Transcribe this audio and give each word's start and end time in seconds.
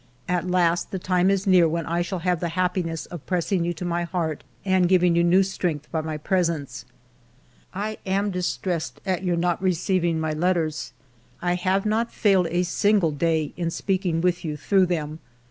"At 0.27 0.49
last 0.49 0.89
the 0.89 0.97
time 0.97 1.29
Is 1.29 1.45
near 1.45 1.69
when 1.69 1.85
I 1.85 2.01
shall 2.01 2.17
have 2.25 2.39
the 2.39 2.49
happiness 2.57 3.05
of 3.05 3.23
pressing 3.27 3.63
you 3.63 3.71
to 3.75 3.85
my 3.85 4.01
heart 4.01 4.43
and 4.65 4.89
giving 4.89 5.15
you 5.15 5.23
new 5.23 5.43
strength 5.43 5.91
by 5.91 6.01
my 6.01 6.17
presence. 6.17 6.85
92 7.75 7.75
FIVE 7.75 7.75
YEARS 7.75 7.75
OF 7.75 7.75
MY 7.75 7.87
LIFE" 7.87 8.17
I 8.17 8.17
am 8.25 8.31
distressed 8.31 9.01
at 9.05 9.23
your 9.23 9.35
not 9.37 9.61
receiving 9.61 10.19
my 10.19 10.33
letters; 10.33 10.93
I 11.39 11.53
have 11.53 11.85
not 11.85 12.11
failed 12.11 12.47
a 12.49 12.63
single 12.63 13.11
day 13.11 13.53
in 13.55 13.69
speaking 13.69 14.21
with 14.21 14.43
you 14.43 14.57
through 14.57 14.87
them. 14.87 15.19